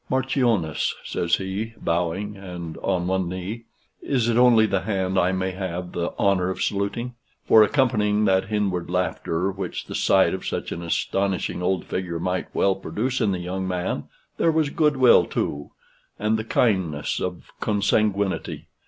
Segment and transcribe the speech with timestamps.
[0.09, 3.65] "Marchioness," says he, bowing, and on one knee,
[4.01, 7.13] "is it only the hand I may have the honor of saluting?"
[7.45, 12.47] For, accompanying that inward laughter, which the sight of such an astonishing old figure might
[12.55, 14.05] well produce in the young man,
[14.37, 15.69] there was good will too,
[16.17, 18.69] and the kindness of consanguinity.